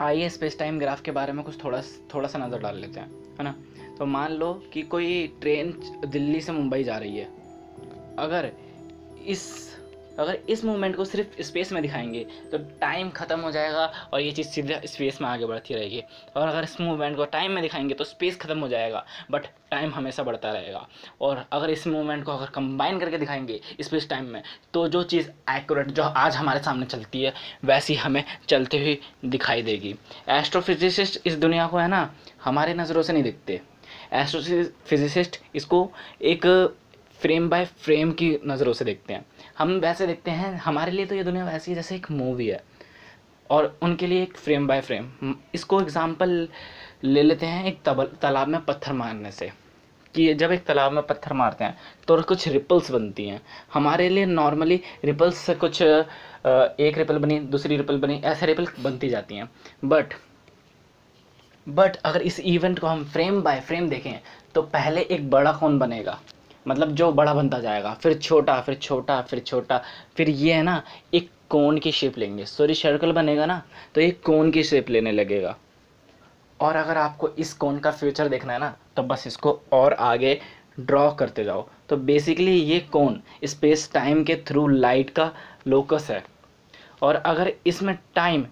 आइए 0.00 0.28
स्पेस 0.28 0.58
टाइम 0.58 0.78
ग्राफ 0.78 1.00
के 1.00 1.10
बारे 1.10 1.32
में 1.32 1.44
कुछ 1.44 1.64
थोड़ा 1.64 1.82
थोड़ा 1.82 2.28
सा 2.28 2.38
नज़र 2.38 2.58
डाल 2.58 2.76
लेते 2.76 3.00
हैं, 3.00 3.10
है 3.10 3.44
ना? 3.44 3.54
तो 3.98 4.06
मान 4.06 4.32
लो 4.32 4.62
कि 4.72 4.82
कोई 4.82 5.26
ट्रेन 5.40 5.72
दिल्ली 6.06 6.40
से 6.40 6.52
मुंबई 6.52 6.84
जा 6.84 6.96
रही 6.96 7.16
है। 7.16 7.24
अगर 8.18 8.52
इस 9.26 9.69
अगर 10.20 10.38
इस 10.48 10.64
मूवमेंट 10.64 10.96
को 10.96 11.04
सिर्फ़ 11.04 11.40
स्पेस 11.42 11.72
में 11.72 11.80
दिखाएँगे 11.82 12.24
तो 12.52 12.58
टाइम 12.80 13.10
ख़त्म 13.10 13.40
हो 13.40 13.50
जाएगा 13.50 13.84
और 14.12 14.20
ये 14.20 14.30
चीज़ 14.32 14.48
सीधा 14.48 14.80
स्पेस 14.86 15.20
में 15.20 15.28
आगे 15.28 15.46
बढ़ती 15.46 15.74
रहेगी। 15.74 16.02
और 16.36 16.48
अगर 16.48 16.64
इस 16.64 16.80
मूवमेंट 16.80 17.16
को 17.16 17.24
टाइम 17.26 17.52
में 17.52 17.62
दिखाएँगे 17.62 17.94
तो 17.94 18.04
स्पेस 18.04 18.36
ख़त्म 18.40 18.58
हो 18.58 18.68
जाएगा 18.68 19.04
बट 19.30 19.46
टाइम 19.70 19.92
हमेशा 19.94 20.22
बढ़ता 20.22 20.50
रहेगा। 20.52 20.86
और 21.20 21.44
अगर 21.52 21.70
इस 21.70 21.86
मूवमेंट 21.86 22.24
को 22.24 22.32
अगर 22.32 22.50
कंबाइन 22.50 22.98
करके 23.00 23.18
दिखाएँगे 23.18 23.60
स्पेस 23.80 24.08
टाइम 24.08 24.24
में 24.24 24.42
तो 24.74 24.86
जो 24.88 25.02
चीज़ 25.04 25.28
एक्यूरेट 25.50 25.90
जो 25.90 26.02
आज 26.02 26.36
हमारे 26.36 26.60
सामने 26.60 26.86
चलती 26.86 27.22
है, 27.22 27.32
वैसी 27.64 27.94
हमें 27.94 28.24
चलते 28.48 28.78
हुए 28.78 28.98
दिखाई 29.24 29.62
देगी। 29.62 29.94
एस्ट्रोफिजिसिस्ट 30.28 31.26
इस 31.26 31.36
दुनिया 31.36 31.66
को, 31.66 31.78
है 31.78 31.88
ना, 31.88 32.14
हमारे 32.44 32.74
नज़रों 32.74 33.02
से 33.02 33.12
नहीं 33.12 33.22
दिखते। 33.22 33.60
एस्ट्रोफिजिसिस्ट 34.12 35.40
इसको 35.54 35.90
एक 36.22 36.46
फ्रेम 37.20 37.48
बाय 37.50 37.64
फ्रेम 37.64 38.12
की 38.12 38.28
नज़रों 38.46 38.72
से 38.72 38.84
देखते 38.84 39.14
हैं। 39.14 39.24
हम 39.58 39.72
वैसे 39.80 40.06
देखते 40.06 40.30
हैं, 40.30 40.54
हमारे 40.58 40.92
लिए 40.92 41.06
तो 41.06 41.14
ये 41.14 41.24
दुनिया 41.24 41.44
वैसी 41.44 41.74
जैसे 41.74 41.96
एक 41.96 42.10
मूवी 42.10 42.46
है। 42.46 42.62
और 43.50 43.76
उनके 43.82 44.06
लिए 44.06 44.22
एक 44.22 44.36
फ्रेम 44.36 44.66
बाय 44.66 44.80
फ्रेम। 44.80 45.34
इसको 45.54 45.80
एग्ज़ाम्पल 45.80 46.48
ले 47.04 47.22
लेते 47.22 47.46
हैं 47.46 47.64
एक 47.64 47.82
तालाब 48.22 48.48
में 48.48 48.60
पत्थर 48.64 48.92
मारने 48.92 49.30
से। 49.32 49.50
कि 50.14 50.32
जब 50.34 50.52
एक 50.52 50.64
तालाब 50.64 50.92
में 50.92 51.02
पत्थर 51.06 51.32
मारते 51.32 51.64
हैं 51.64 51.76
तो 52.08 52.20
कुछ 52.22 52.46
रिपल्स 52.48 52.90
बनती 52.90 53.26
हैं। 53.26 53.40
हमारे 53.74 54.08
लिए 54.08 54.24
नॉर्मली 54.26 54.80
रिपल्स 55.04 55.36
से 55.36 55.54
कुछ 55.54 55.82
एक 55.82 56.98
रिपल 56.98 57.18
बनी, 57.18 57.38
दूसरी 57.40 57.76
रिपल 57.76 57.98
बनी, 57.98 58.20
ऐसे 58.24 58.46
रिपल 58.46 58.66
बनती 58.80 59.08
जाती 59.08 59.36
हैं। 59.36 59.50
बट 59.84 60.14
बट 61.66 61.96
अगर 61.96 62.22
इस 62.22 62.40
इवेंट 62.40 62.78
को 62.78 62.86
हम 62.86 63.04
फ्रेम 63.06 63.40
बाय 63.42 63.60
फ्रेम 63.60 63.88
देखें 63.88 64.20
तो 64.54 64.62
पहले 64.64 65.00
एक 65.02 65.30
बड़ा 65.30 65.52
कौन 65.52 65.78
बनेगा। 65.78 66.18
मतलब 66.66 66.94
जो 66.94 67.10
बड़ा 67.12 67.34
बनता 67.34 67.58
जाएगा, 67.60 67.92
फिर 67.94 68.14
छोटा 68.14 68.60
फिर 68.60 68.74
छोटा 68.76 69.20
फिर 69.22 69.38
छोटा, 69.40 69.82
फिर 70.16 70.28
ये 70.28 70.52
है 70.52 70.62
ना, 70.62 70.82
एक 71.14 71.30
कोन 71.50 71.78
की 71.78 71.92
शेप 71.92 72.18
लेंगे। 72.18 72.44
सॉरी 72.46 72.74
सर्कल 72.74 73.12
बनेगा 73.12 73.46
ना 73.46 73.62
तो 73.94 74.00
एक 74.00 74.22
कोन 74.22 74.50
की 74.50 74.62
शेप 74.64 74.90
लेने 74.90 75.12
लगेगा। 75.12 75.56
और 76.60 76.76
अगर 76.76 76.96
आपको 76.98 77.28
इस 77.30 77.52
कोन 77.54 77.78
का 77.78 77.90
फ्यूचर 77.90 78.28
देखना 78.28 78.52
है 78.52 78.58
ना 78.58 78.74
तो 78.96 79.02
बस 79.02 79.26
इसको 79.26 79.60
और 79.72 79.92
आगे 79.92 80.40
ड्रॉ 80.80 81.10
करते 81.12 81.44
जाओ। 81.44 81.66
तो 81.88 81.96
बेसिकली 81.98 82.52
ये 82.52 82.78
कोन 82.92 83.20
स्पेस 83.44 83.90
टाइम 83.92 84.22
के 84.24 84.36
थ्रू 84.48 84.66
लाइट 84.68 85.10
का 85.10 85.30
लोकस 85.66 86.10
है। 86.10 86.22
और 87.02 87.14
अगर 87.16 87.52
इसमें 87.66 87.96
टाइम 88.14 88.42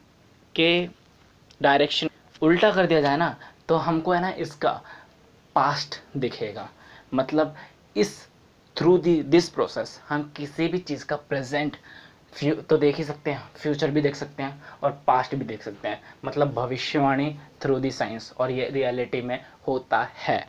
के 0.54 0.86
डायरेक्शन 1.60 2.08
उल्टा 2.42 2.70
कर 2.72 2.86
दिया 2.86 3.00
जाए 3.00 3.16
ना 3.16 3.34
तो 3.68 3.76
हमको 3.76 4.12
है 4.12 4.20
ना 4.20 4.30
इसका 4.38 4.70
पास्ट 5.56 6.00
दिखेगा। 6.16 6.68
मतलब 7.14 7.54
इस 7.98 8.16
थ्रू 8.76 8.96
दी 8.98 9.14
दिस 9.24 9.48
प्रोसेस 9.48 9.98
हम 10.08 10.22
किसी 10.36 10.68
भी 10.68 10.78
चीज़ 10.80 11.04
का 11.06 11.16
प्रेजेंट 11.28 11.76
फ्यू 12.32 12.54
तो 12.70 12.76
देख 12.76 12.96
ही 12.96 13.04
सकते 13.04 13.30
हैं 13.30 13.42
फ्यूचर 13.56 13.90
भी 13.90 14.00
देख 14.00 14.14
सकते 14.16 14.42
हैं, 14.42 14.62
और 14.82 14.90
पास्ट 15.06 15.34
भी 15.34 15.44
देख 15.44 15.62
सकते 15.62 15.88
हैं। 15.88 16.00
मतलब 16.24 16.52
भविष्यवाणी 16.54 17.34
थ्रू 17.62 17.78
दी 17.80 17.90
साइंस 17.90 18.32
और 18.38 18.50
ये 18.50 18.68
रियलिटी 18.70 19.20
में 19.22 19.40
होता 19.68 20.02
है। 20.16 20.46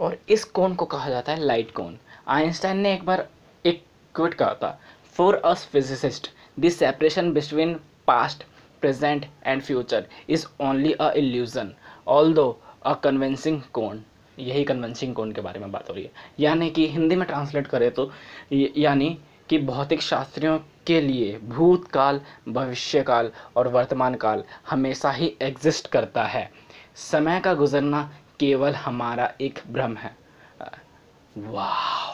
और 0.00 0.16
इस 0.28 0.44
कोन 0.44 0.74
को 0.74 0.84
कहा 0.86 1.08
जाता 1.10 1.32
है 1.32 1.40
लाइट 1.40 1.70
कोन 1.70 1.98
आइंस्टाइन 2.28 2.78
ने 2.78 2.92
एक 2.94 3.04
बार 3.06 3.26
एक 3.64 3.84
क्विट 4.14 4.34
कहा 4.34 4.54
था 4.62 4.78
for 5.16 5.34
us 5.44 5.64
physicists 5.72 6.30
this 6.60 6.78
separation 6.78 7.32
between 7.32 7.74
past 8.06 8.44
present 8.80 9.26
and 9.46 9.62
future 9.62 10.06
is 10.28 10.46
only 10.60 10.92
a 10.92 11.10
illusion 11.16 11.72
although 12.34 12.48
a 12.82 12.94
convincing 12.94 13.60
कोन 13.72 14.04
यही 14.38 14.64
कन्वेंसिंग 14.64 15.14
कोन 15.14 15.32
के 15.32 15.40
बारे 15.40 15.60
में 15.60 15.70
बात 15.72 15.88
हो 15.88 15.94
रही 15.94 16.04
है। 16.04 16.10
यानी 16.40 16.70
कि 16.70 16.86
हिंदी 16.88 17.16
में 17.16 17.26
ट्रांसलेट 17.28 17.66
करें 17.66 17.90
तो 17.90 18.10
यानी 18.52 19.18
कि 19.48 19.58
भौतिक 19.58 20.02
शास्त्रियों 20.02 20.58
के 20.86 21.00
लिए 21.00 21.38
भूतकाल, 21.38 22.20
भविष्यकाल 22.48 23.30
और 23.56 23.68
वर्तमान 23.68 24.14
काल 24.14 24.44
हमेशा 24.70 25.10
ही 25.10 25.32
एग्जिस्ट 25.42 25.86
करता 25.86 26.24
है। 26.24 26.50
समय 26.96 27.40
का 27.40 27.54
गुजरना 27.54 28.02
केवल 28.40 28.74
हमारा 28.74 29.32
एक 29.40 29.58
भ्रम 29.72 29.96
है। 29.96 30.16
वाह! 31.38 32.12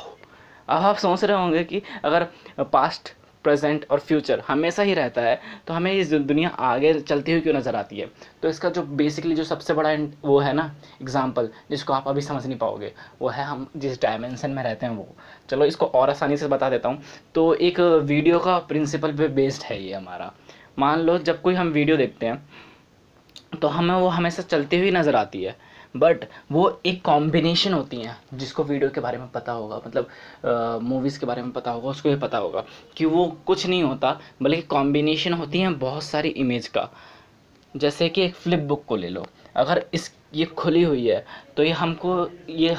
अब 0.69 0.83
आप 0.83 0.97
सोच 0.97 1.25
रहे 1.25 1.37
होंगे 1.37 1.65
कि 1.65 1.83
अगर 2.05 2.27
पास्ट 2.73 3.15
प्रेजेंट 3.45 3.85
और 3.91 4.01
फ्यूचर 4.01 4.43
हमेशा 4.49 4.83
ही 4.83 4.95
रहता 4.95 5.23
है 5.23 5.41
तो 5.67 5.75
हमें 5.75 5.93
ये 5.93 6.19
दुनिया 6.21 6.49
आगे 6.49 6.93
चलती 7.01 7.33
हुई 7.33 7.41
क्यों 7.41 7.55
नज़र 7.55 7.77
आती 7.77 7.99
है? 7.99 8.07
तो 8.43 8.49
इसका 8.49 8.71
जो 8.71 8.83
बेसिकली 8.83 9.35
जो 9.35 9.45
सबसे 9.45 9.75
बड़ा 9.75 9.93
वो 10.25 10.39
है 10.41 10.53
ना 10.53 10.65
एग्ज़ाम्पल 11.03 11.49
जिसको 11.71 11.93
आप 11.93 12.09
अभी 12.09 12.21
समझ 12.23 12.47
नहीं 12.47 12.59
पाओगे, 12.59 12.93
वो 13.21 13.29
है 13.29 13.45
हम 13.45 13.67
जिस 13.77 14.01
डायमेंशन 14.03 14.51
में 14.51 14.63
रहते 14.63 14.87
हैं 14.87 14.93
वो। 14.93 15.09
चलो 15.51 15.65
इसको 15.65 15.87
और 15.87 16.11
आसानी 16.11 16.37
से 16.37 16.49
बता 16.49 16.71
देता 16.71 16.89
हूँ। 16.89 17.03
तो 17.35 17.53
एक 17.55 17.81
वीडियो 17.81 18.39
का 18.39 18.59
प्रिंसिपल 18.61 19.13
पे 19.13 19.29
बेस्ड 19.31 19.63
है 19.65 19.83
ये 19.83 19.95
हमारा। 19.95 20.33
मान 20.79 21.01
लो 21.01 21.19
जब 21.21 21.41
कोई 21.43 21.55
हम 21.55 21.69
वीडियो 21.71 21.97
देखते 21.97 22.27
हैं 22.27 23.59
तो 23.61 23.69
हमें 23.69 23.95
वो 23.95 24.09
हमेशा 24.09 24.43
चलती 24.45 24.79
हुई 24.79 24.91
नज़र 24.91 25.17
आती 25.17 25.43
है। 25.43 25.57
बट 25.95 26.25
वो 26.53 26.81
एक 26.87 27.03
कॉम्बिनेशन 27.05 27.73
होती 27.73 27.97
हैं, 27.97 28.17
जिसको 28.35 28.65
वीडियो 28.65 28.91
के 28.91 29.01
बारे 29.01 29.19
में 29.19 29.29
पता 29.31 29.53
होगा 29.53 29.81
मतलब 29.87 30.81
मूवीज़ 30.83 31.19
के 31.21 31.27
बारे 31.27 31.43
में 31.43 31.51
पता 31.53 31.71
होगा, 31.71 31.89
उसको 31.89 32.09
ये 32.09 32.17
पता 32.17 32.39
होगा 32.39 32.65
कि 32.97 33.05
वो 33.05 33.27
कुछ 33.47 33.67
नहीं 33.67 33.83
होता, 33.83 34.19
बल्कि 34.43 34.63
कॉम्बिनेशन 34.65 35.33
होती 35.33 35.61
हैं 35.61 35.79
बहुत 35.79 36.03
सारी 36.03 36.29
इमेज 36.29 36.69
का। 36.69 36.89
जैसे 37.75 38.09
कि 38.09 38.23
एक 38.23 38.35
फ्लिप 38.35 38.61
बुक 38.61 38.85
को 38.85 38.97
ले 38.97 39.09
लो। 39.09 39.27
अगर 39.57 39.85
इस, 39.95 40.13
ये 40.35 40.45
खुली 40.47 40.83
हुई 40.83 41.07
है 41.09 41.25
तो 41.57 41.63
ये 41.63 41.71
हमको, 41.73 42.29
ये 42.49 42.77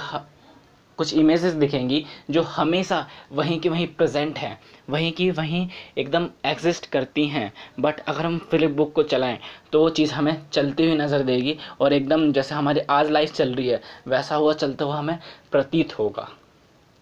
कुछ 0.97 1.13
इमेजेस 1.13 1.53
दिखेंगी 1.53 2.05
जो 2.29 2.41
हमेशा 2.41 3.07
वहीं 3.31 3.59
की 3.59 3.69
वहीं 3.69 3.87
प्रेजेंट 3.87 4.37
हैं। 4.37 4.59
वहीं 4.89 5.11
की 5.11 5.29
वहीं 5.31 5.67
एकदम 5.97 6.27
एग्जिस्ट 6.45 6.85
करती 6.85 7.27
हैं। 7.27 7.51
बट 7.79 7.99
अगर 7.99 8.25
हम 8.25 8.37
फ्लिप 8.51 8.71
बुक 8.71 8.93
को 8.93 9.03
चलाएँ 9.03 9.39
तो 9.73 9.79
वो 9.79 9.89
चीज़ 9.89 10.13
हमें 10.13 10.49
चलती 10.51 10.85
हुई 10.85 10.97
नज़र 10.97 11.23
देगी 11.23 11.57
और 11.81 11.93
एकदम 11.93 12.31
जैसे 12.31 12.55
हमारी 12.55 12.79
आज 12.79 13.09
लाइफ 13.09 13.33
चल 13.33 13.53
रही 13.55 13.67
है, 13.67 13.81
वैसा 14.07 14.35
हुआ, 14.35 14.53
चलता 14.53 14.85
हुआ 14.85 14.95
हमें 14.95 15.19
प्रतीत 15.51 15.99
होगा। 15.99 16.29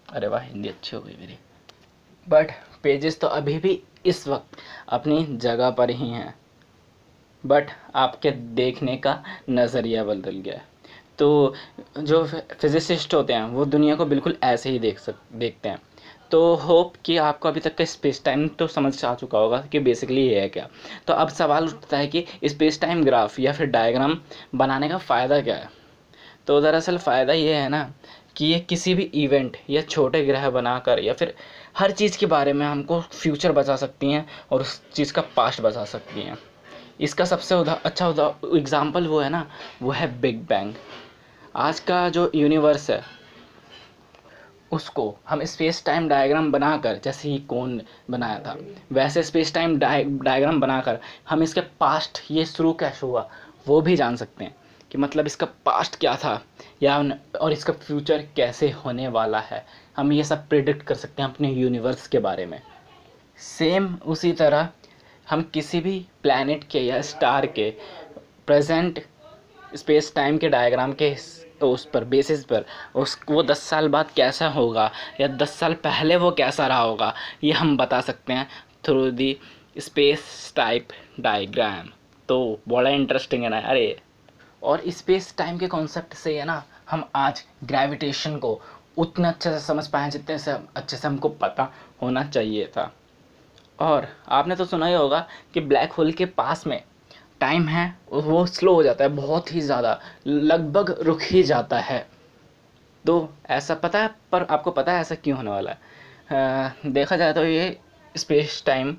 अरे 0.08 0.26
वाह, 0.26 0.40
हिंदी 0.40 0.68
अच्छी 0.68 0.96
हो 0.96 1.02
गई 1.02 1.16
मेरी। 1.20 1.38
बट 2.28 2.52
पेजेस 2.82 3.20
तो 3.20 3.26
अभी 3.26 3.58
भी 3.58 3.82
इस 4.06 4.28
वक्त 4.28 4.58
अपनी 4.88 5.24
जगह 5.30 5.70
पर 5.70 5.90
ही 5.90 6.08
हैं। 6.08 6.34
बट 7.46 7.70
आपके 7.94 8.30
देखने 8.30 8.96
का 8.96 9.22
नज़रिया 9.50 10.04
बदल 10.04 10.36
गया। 10.36 10.54
है 10.54 10.64
तो 11.20 11.54
जो 11.98 12.24
फिज़िसिस्ट 12.26 13.14
होते 13.14 13.32
हैं, 13.32 13.44
वो 13.44 13.64
दुनिया 13.64 13.94
को 13.96 14.04
बिल्कुल 14.04 14.36
ऐसे 14.42 14.70
ही 14.70 14.78
देख 14.78 14.98
सक, 14.98 15.14
देखते 15.32 15.68
हैं। 15.68 15.78
तो 16.30 16.54
होप 16.56 16.92
कि 17.04 17.16
आपको 17.16 17.48
अभी 17.48 17.60
तक 17.60 17.74
का 17.76 17.84
स्पेस 17.84 18.22
टाइम 18.24 18.46
तो 18.48 18.66
समझ 18.66 19.04
आ 19.04 19.14
चुका 19.14 19.38
होगा 19.38 19.60
कि 19.72 19.78
बेसिकली 19.78 20.26
ये 20.26 20.40
है 20.40 20.48
क्या। 20.48 20.68
तो 21.06 21.14
अब 21.14 21.28
सवाल 21.28 21.64
उठता 21.64 21.96
है 21.96 22.06
कि 22.06 22.24
स्पेस 22.44 22.80
टाइम 22.80 23.04
ग्राफ 23.04 23.38
या 23.40 23.52
फिर 23.52 23.66
डायग्राम 23.66 24.16
बनाने 24.54 24.88
का 24.88 24.98
फ़ायदा 24.98 25.40
क्या 25.40 25.56
है? 25.56 25.68
तो 26.46 26.60
दरअसल 26.60 26.98
फ़ायदा 26.98 27.32
ये 27.32 27.54
है 27.54 27.68
ना 27.68 27.82
कि 28.36 28.44
ये 28.44 28.58
किसी 28.60 28.94
भी 28.94 29.02
इवेंट 29.14 29.56
या 29.70 29.82
छोटे 29.82 30.24
ग्रह 30.24 30.48
बनाकर 30.50 30.98
या 30.98 31.12
फिर 31.12 31.34
हर 31.78 31.90
चीज़ 31.90 32.18
के 32.18 32.26
बारे 32.26 32.52
में 32.52 32.66
हमको 32.66 33.00
फ्यूचर 33.00 33.52
बचा 33.52 33.76
सकती 33.76 34.12
हैं 34.12 34.26
और 34.50 34.60
उस 34.60 34.80
चीज़ 34.92 35.12
का 35.12 35.22
पास्ट 35.36 35.60
बचा 35.60 35.84
सकती 35.84 36.20
हैं। 36.20 36.38
इसका 37.00 37.24
सबसे 37.24 37.54
उदा 37.54 37.72
अच्छा 37.72 38.08
उदा 38.08 38.26
एग्ज़ाम्पल 38.56 39.06
वो 39.06 39.20
है 39.20 39.28
ना, 39.30 39.46
वो 39.82 39.90
है 39.90 40.20
बिग 40.20 40.40
बैंग 40.46 40.74
आज 41.54 41.78
का 41.80 42.08
जो 42.08 42.30
यूनिवर्स 42.34 42.90
है, 42.90 43.02
उसको 44.72 45.14
हम 45.28 45.42
स्पेस 45.44 45.82
टाइम 45.86 46.08
डायग्राम 46.08 46.50
बनाकर, 46.52 47.00
जैसे 47.04 47.28
ही 47.28 47.38
कौन 47.48 47.80
बनाया 48.10 48.38
था, 48.38 48.56
वैसे 48.92 49.22
स्पेस 49.22 49.52
टाइम 49.54 49.78
डायग्राम 49.78 50.60
बनाकर 50.60 50.98
हम 51.28 51.42
इसके 51.42 51.60
पास्ट 51.80 52.20
ये 52.30 52.44
शुरू 52.44 52.72
कैसे 52.72 53.06
हुआ, 53.06 53.28
वो 53.66 53.80
भी 53.80 53.96
जान 53.96 54.16
सकते 54.16 54.44
हैं 54.44 54.54
कि 54.90 54.98
मतलब 54.98 55.26
इसका 55.26 55.46
पास्ट 55.66 55.98
क्या 56.00 56.14
था, 56.16 56.40
या 56.82 56.96
और 57.40 57.52
इसका 57.52 57.72
फ्यूचर 57.72 58.26
कैसे 58.36 58.70
होने 58.84 59.08
वाला 59.08 59.40
है। 59.40 59.64
हम 59.96 60.12
ये 60.12 60.24
सब 60.24 60.48
प्रिडिक्ट 60.48 60.82
कर 60.82 60.94
सकते 60.94 61.22
हैं 61.22 61.28
अपने 61.30 61.52
यूनिवर्स 61.52 62.06
के 62.08 62.18
बारे 62.20 62.46
में। 62.46 62.60
सेम 63.38 63.94
उसी 64.06 64.32
तरह 64.32 64.68
हम 65.26 65.42
किसी 65.54 65.80
भी 65.80 65.98
प्लानट 66.22 66.64
के 66.64 66.80
या 66.80 67.02
स्टार 67.02 67.46
के 67.48 67.70
प्रेजेंट 68.46 69.04
स्पेस 69.76 70.12
टाइम 70.14 70.38
के 70.38 70.48
डायग्राम 70.48 70.92
के 70.92 71.14
उस 71.66 71.84
पर 71.84 72.04
बेसिस 72.04 72.44
पर, 72.44 72.64
उस, 72.94 73.18
वो 73.30 73.42
दस 73.42 73.58
साल 73.58 73.88
बाद 73.88 74.10
कैसा 74.10 74.48
होगा, 74.48 74.90
या 75.20 75.28
दस 75.28 75.50
साल 75.50 75.74
पहले 75.74 76.16
वो 76.16 76.30
कैसा 76.30 76.66
रहा 76.66 76.78
होगा, 76.78 77.14
ये 77.44 77.52
हम 77.52 77.76
बता 77.76 78.00
सकते 78.00 78.32
हैं 78.32 78.48
through 78.84 79.10
the 79.10 79.36
space 79.78 80.52
type 80.56 80.88
diagram 81.20 81.88
तो 82.28 82.60
बड़ा 82.68 82.90
इंटरेस्टिंग 82.90 83.42
है 83.42 83.48
ना, 83.48 83.58
अरे। 83.58 84.00
और 84.62 84.82
स्पेस 84.88 85.34
टाइम 85.38 85.58
के 85.58 85.66
कॉन्सेप्ट 85.66 86.14
से 86.14 86.38
है 86.38 86.44
ना, 86.44 86.62
हम 86.90 87.08
आज 87.14 87.44
ग्रेविटेशन 87.64 88.36
को 88.36 88.60
उतना 88.98 89.28
अच्छे 89.28 89.50
से 89.50 89.60
समझ 89.60 89.86
पाए 89.86 90.10
जितने 90.10 90.38
से 90.38 90.52
अच्छे 90.52 90.96
से 90.96 91.08
हमको 91.08 91.28
पता 91.28 91.72
होना 92.02 92.24
चाहिए 92.24 92.66
था। 92.66 92.94
और 93.80 94.08
आपने 94.28 94.56
तो 94.56 94.64
सुना 94.64 94.86
ही 94.86 94.94
होगा 94.94 95.26
कि 95.54 95.60
ब्लैक 95.60 95.92
होल 95.92 96.12
के 96.12 96.24
पास 96.26 96.66
में 96.66 96.82
टाइम 97.40 97.68
है 97.68 97.84
वो 98.12 98.44
स्लो 98.46 98.74
हो 98.74 98.82
जाता 98.82 99.04
है 99.04 99.10
बहुत 99.10 99.52
ही 99.54 99.60
ज़्यादा 99.60 99.98
लगभग 100.26 100.90
रुक 101.00 101.22
ही 101.22 101.42
जाता 101.42 101.78
है। 101.80 102.06
तो 103.04 103.32
ऐसा 103.50 103.74
पता 103.74 103.98
है 103.98 104.10
पर 104.32 104.42
आपको 104.44 104.70
पता 104.70 104.92
है 104.92 105.00
ऐसा 105.00 105.14
क्यों 105.14 105.36
होने 105.36 105.50
वाला 105.50 105.70
है? 105.70 105.78
आ, 106.32 106.70
देखा 106.86 107.16
जाए 107.16 107.32
तो 107.32 107.44
ये 107.44 107.78
स्पेस 108.14 108.62
टाइम 108.66 108.96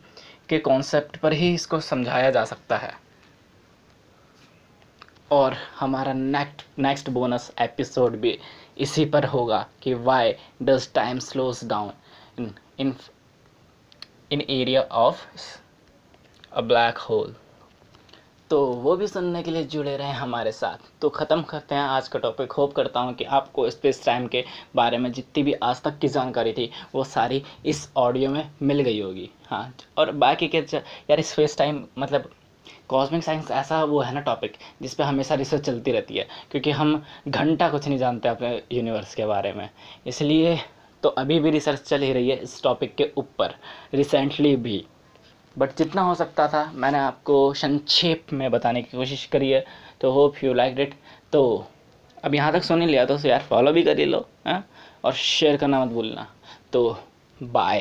के 0.50 0.58
कॉन्सेप्ट 0.60 1.18
पर 1.18 1.34
ही 1.34 1.54
इसको 1.54 1.80
समझाया 1.82 2.32
जा 2.32 2.44
सकता 2.46 2.78
है। 2.78 2.94
और 5.32 5.56
हमारा 5.80 6.14
नेक्स्ट 6.14 6.80
नेक्स्ट 6.80 7.10
बोनस 7.10 7.52
एपिसोड 7.62 8.16
भी 8.22 8.38
इसी 8.78 9.06
पर 9.06 9.26
होगा 9.26 9.66
कि 9.82 9.94
why 9.94 10.34
does 10.62 10.92
time 10.94 11.20
slows 11.20 11.64
down 11.66 11.92
in 12.40 12.54
in 12.80 12.94
in 14.32 14.42
area 14.42 14.82
of 14.82 15.26
a 16.52 16.62
black 16.62 16.98
hole 17.00 17.36
तो 18.52 18.66
वो 18.76 18.96
भी 18.98 19.08
सुनने 19.08 19.42
के 19.44 19.52
लिए 19.52 19.64
जुड़े 19.64 19.96
रहें 19.98 20.14
हमारे 20.14 20.52
साथ। 20.52 20.90
तो 21.02 21.10
ख़त्म 21.10 21.42
करते 21.42 21.76
हैं 21.76 21.82
आज 21.82 22.08
का 22.08 22.20
टॉपिक 22.20 22.52
होप 22.52 22.74
करता 22.74 23.00
हूँ 23.00 23.14
कि 23.14 23.24
आपको 23.26 23.70
स्पेस 23.70 24.04
टाइम 24.06 24.28
के 24.28 24.44
बारे 24.76 24.98
में 24.98 25.12
जितनी 25.12 25.44
भी 25.44 25.54
आज 25.54 25.82
तक 25.84 25.98
की 26.00 26.08
जानकारी 26.08 26.54
थी, 26.54 26.70
वो 26.96 27.04
सारी 27.04 27.42
इस 27.66 27.88
ऑडियो 27.98 28.32
में 28.32 28.50
मिल 28.62 28.82
गई 28.82 29.00
होगी। 29.02 29.30
हाँ 29.48 29.74
और 29.98 30.12
बाकी 30.14 30.48
के 30.48 30.58
यार 30.58 31.22
स्पेस 31.22 31.58
टाइम 31.58 31.84
मतलब 31.98 32.30
कॉस्मिक 32.90 33.24
साइंस 33.24 33.52
ऐसा 33.54 33.84
वो 33.86 34.02
है 34.02 34.14
ना 34.14 34.22
टॉपिक 34.22 34.58
जिस 34.82 34.94
पर 34.94 35.04
हमेशा 35.04 35.36
रिसर्च 35.36 35.66
चलती 35.66 35.92
रहती 35.92 36.18
है, 36.18 36.28
क्योंकि 36.52 36.72
हम 36.72 37.04
घंटा 37.28 37.70
कुछ 37.70 37.88
नहीं 37.88 37.98
जानते 37.98 38.30
अपने 38.30 38.62
यूनिवर्स 38.72 39.16
के 39.16 39.26
बारे 39.26 39.54
में। 39.54 39.70
इसलिए 40.08 40.60
तो 41.04 41.10
अभी 41.10 41.40
भी 41.40 41.52
रिसर्च 41.52 41.82
चल 41.82 42.02
ही 42.02 42.14
रही 42.14 42.30
है 42.30 42.38
इस 42.38 42.62
टॉपिक 42.64 42.96
के 42.96 43.12
ऊपर। 43.18 43.56
रिसेंटली 43.94 44.56
भी। 44.58 44.84
बट 45.56 45.76
जितना 45.78 46.02
हो 46.02 46.16
सकता 46.16 46.48
था, 46.48 46.72
मैंने 46.76 46.98
आपको 47.00 47.54
संक्षेप 47.54 48.34
में 48.34 48.50
बताने 48.52 48.82
की 48.82 48.98
कोशिश 48.98 49.26
करी 49.32 49.50
है। 49.52 49.64
तो 50.02 50.12
होप 50.12 50.44
यू 50.44 50.54
लाइक 50.54 50.76
डिट 50.76 50.94
तो 51.34 51.44
अब 52.24 52.36
यहाँ 52.36 52.52
तक 52.54 52.64
सुन 52.64 52.82
ही 52.82 52.88
लिया 52.88 53.06
तो 53.06 53.18
यार 53.26 53.42
फॉलो 53.50 53.72
भी 53.74 53.84
कर 53.84 54.06
लो 54.06 54.26
हाँ? 54.48 54.64
और 55.04 55.14
शेयर 55.14 55.58
करना 55.58 55.84
मत 55.86 55.92
भूलना। 55.92 56.28
तो 56.74 56.98
बाय 57.40 57.80